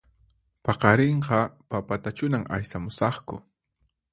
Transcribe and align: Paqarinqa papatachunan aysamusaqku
Paqarinqa 0.65 1.41
papatachunan 1.69 2.49
aysamusaqku 2.57 3.35